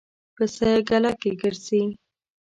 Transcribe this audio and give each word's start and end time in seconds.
پسه 0.35 0.69
ګله 0.89 1.11
کې 1.21 1.31
ګرځي. 1.41 1.83